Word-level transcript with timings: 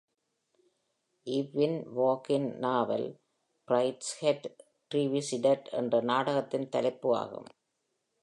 Evelyn 1.27 1.77
வாகின் 1.91 2.47
நாவல் 2.57 3.05
"Brideshead 3.67 4.47
Revisited" 4.91 5.67
என்ற 5.71 6.01
நாடகத்தின் 6.01 6.69
தலைப்பு 6.69 7.09
ஆகும். 7.15 7.49